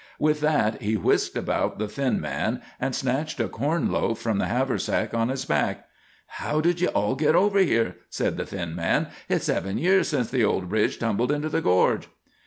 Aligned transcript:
With 0.17 0.39
that 0.41 0.81
he 0.81 0.97
whisked 0.97 1.37
about 1.37 1.77
the 1.77 1.87
thin 1.87 2.19
man, 2.19 2.63
and 2.79 2.95
snatched 2.95 3.39
a 3.39 3.47
corn 3.47 3.91
loaf 3.91 4.17
from 4.19 4.39
the 4.39 4.47
haversack 4.47 5.13
on 5.13 5.29
his 5.29 5.45
back. 5.45 5.87
"How 6.25 6.59
did 6.59 6.81
you 6.81 6.87
all 6.87 7.15
ever 7.23 7.59
git 7.59 7.67
here?" 7.67 7.95
said 8.09 8.35
the 8.35 8.47
thin 8.47 8.73
man. 8.73 9.09
"Hit's 9.29 9.45
seven 9.45 9.77
year 9.77 10.03
since 10.03 10.31
the 10.31 10.43
old 10.43 10.69
bridge 10.69 10.97
tumbled 10.97 11.31
into 11.31 11.49
the 11.49 11.61
gorge." 11.61 12.07